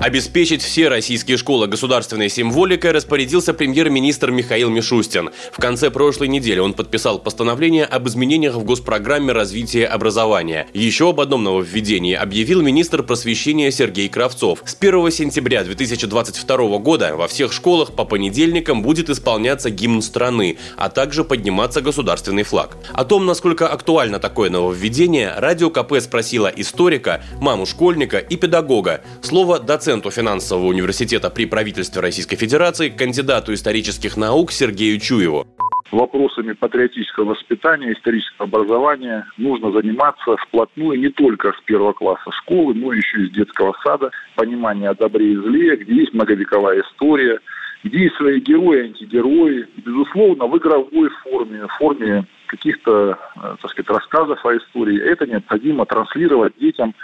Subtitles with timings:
[0.00, 5.30] Обеспечить все российские школы государственной символикой распорядился премьер-министр Михаил Мишустин.
[5.50, 10.68] В конце прошлой недели он подписал постановление об изменениях в госпрограмме развития образования.
[10.72, 14.62] Еще об одном нововведении объявил министр просвещения Сергей Кравцов.
[14.64, 20.90] С 1 сентября 2022 года во всех школах по понедельникам будет исполняться гимн страны, а
[20.90, 22.76] также подниматься государственный флаг.
[22.92, 29.00] О том, насколько актуально такое нововведение, Радио КП спросила историка, маму школьника и педагога.
[29.22, 35.46] Слово доцент доценту финансового университета при правительстве Российской Федерации, кандидату исторических наук Сергею Чуеву
[35.90, 42.92] вопросами патриотического воспитания, исторического образования нужно заниматься вплотную не только с первого класса школы, но
[42.92, 44.10] еще и с детского сада.
[44.36, 47.38] Понимание о добре и зле, где есть многовековая история,
[47.82, 49.66] где есть свои герои, антигерои.
[49.78, 55.00] Безусловно, в игровой форме, в форме каких-то, э, так сказать, рассказов о истории.
[55.00, 56.94] Это необходимо транслировать детям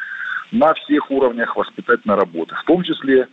[0.53, 3.29] на всех уровнях воспитательной работы, в том числе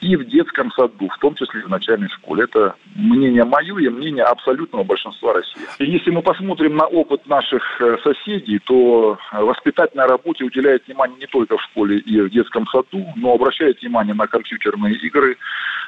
[0.00, 2.44] и в детском саду, в том числе и в начальной школе.
[2.44, 5.68] Это мнение мое и мнение абсолютного большинства россиян.
[5.78, 11.26] И если мы посмотрим на опыт наших э, соседей, то воспитательной работе уделяет внимание не
[11.26, 15.38] только в школе и в детском саду, но обращает внимание на компьютерные игры,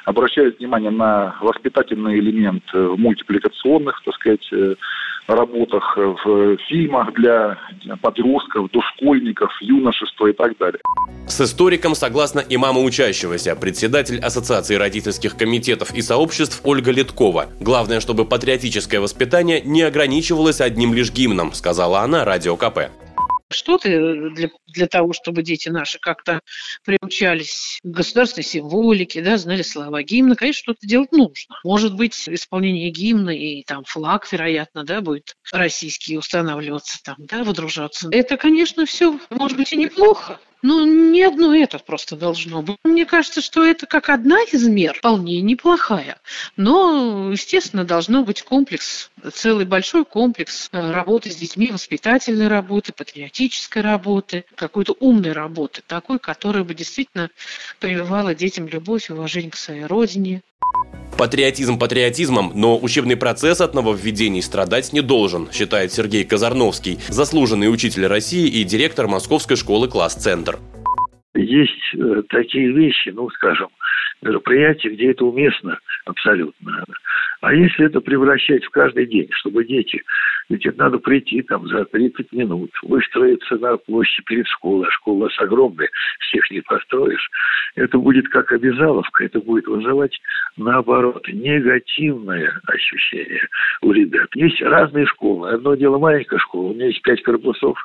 [0.05, 4.75] обращает внимание на воспитательный элемент в мультипликационных, так сказать, э,
[5.35, 7.59] работах, в фильмах для
[8.01, 10.81] подростков, дошкольников, юношества и так далее.
[11.27, 17.47] С историком согласна и мама учащегося, председатель Ассоциации родительских комитетов и сообществ Ольга Литкова.
[17.61, 22.91] Главное, чтобы патриотическое воспитание не ограничивалось одним лишь гимном, сказала она Радио КП
[23.51, 26.41] что-то для, для того, чтобы дети наши как-то
[26.85, 31.57] приучались к государственной символике, да, знали слова гимна, конечно, что-то делать нужно.
[31.65, 38.09] Может быть, исполнение гимна и там флаг, вероятно, да, будет российский устанавливаться там, да, выдружаться.
[38.11, 40.41] Это, конечно, все, может быть, и неплохо.
[40.61, 42.77] Ну, не одно это просто должно быть.
[42.83, 46.19] Мне кажется, что это как одна из мер, вполне неплохая.
[46.57, 53.83] Но, естественно, должно быть комплекс, целый большой комплекс э, работы с детьми, воспитательной работы, патриотической
[53.83, 57.31] работы, какой-то умной работы, такой, которая бы действительно
[57.79, 60.43] прививала детям любовь уважение к своей родине,
[61.19, 68.07] Патриотизм патриотизмом, но учебный процесс от нововведений страдать не должен, считает Сергей Казарновский, заслуженный учитель
[68.07, 70.61] России и директор Московской школы «Класс-центр».
[71.35, 73.67] Есть э, такие вещи, ну, скажем,
[74.23, 76.85] мероприятия, где это уместно абсолютно.
[77.41, 80.03] А если это превращать в каждый день, чтобы дети,
[80.49, 85.15] ведь это надо прийти там за 30 минут, выстроиться на площади перед школой, а школа
[85.17, 85.89] у нас огромная,
[86.21, 87.31] всех не построишь,
[87.77, 90.19] это будет как обязаловка, это будет вызывать,
[90.57, 93.47] наоборот, негативное ощущение
[93.83, 94.29] у ребят.
[94.35, 95.51] Есть разные школы.
[95.51, 97.79] Одно дело маленькая школа, у меня есть пять корпусов,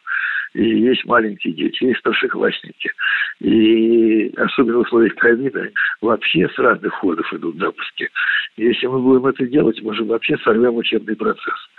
[0.53, 2.91] и есть маленькие дети, есть старшеклассники.
[3.39, 5.69] И особенно в условиях ковида
[6.01, 8.09] вообще с разных ходов идут запуски.
[8.57, 11.69] Если мы будем это делать, мы же вообще сорвем учебный процесс.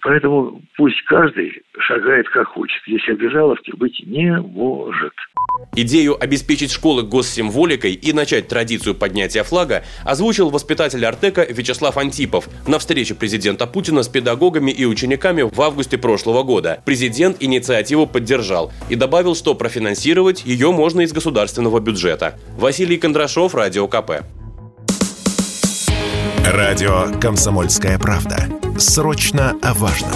[0.00, 2.82] Поэтому пусть каждый шагает как хочет.
[2.86, 5.14] Здесь обязаловки быть не может.
[5.76, 12.78] Идею обеспечить школы госсимволикой и начать традицию поднятия флага озвучил воспитатель Артека Вячеслав Антипов на
[12.78, 16.80] встрече президента Путина с педагогами и учениками в августе прошлого года.
[16.84, 22.38] Президент инициативу поддержал и добавил, что профинансировать ее можно из государственного бюджета.
[22.56, 24.22] Василий Кондрашов, Радио КП.
[26.44, 28.48] Радио «Комсомольская правда».
[28.78, 30.12] Срочно о важном.